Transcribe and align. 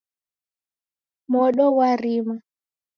Modo 1.31 1.63
ghwarima. 1.73 2.35